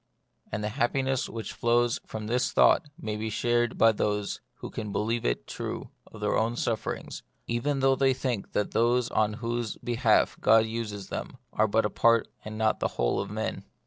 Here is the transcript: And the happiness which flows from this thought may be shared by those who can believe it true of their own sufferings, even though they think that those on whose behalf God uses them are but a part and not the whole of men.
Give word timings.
And 0.51 0.63
the 0.63 0.69
happiness 0.69 1.29
which 1.29 1.53
flows 1.53 1.99
from 2.07 2.25
this 2.25 2.51
thought 2.51 2.87
may 2.99 3.15
be 3.17 3.29
shared 3.29 3.77
by 3.77 3.91
those 3.91 4.41
who 4.55 4.71
can 4.71 4.91
believe 4.91 5.23
it 5.25 5.45
true 5.45 5.91
of 6.07 6.21
their 6.21 6.35
own 6.35 6.55
sufferings, 6.55 7.21
even 7.45 7.81
though 7.81 7.95
they 7.95 8.15
think 8.15 8.53
that 8.53 8.71
those 8.71 9.11
on 9.11 9.33
whose 9.33 9.75
behalf 9.77 10.37
God 10.41 10.65
uses 10.65 11.09
them 11.09 11.37
are 11.53 11.67
but 11.67 11.85
a 11.85 11.91
part 11.91 12.27
and 12.43 12.57
not 12.57 12.79
the 12.79 12.87
whole 12.97 13.19
of 13.19 13.29
men. 13.29 13.63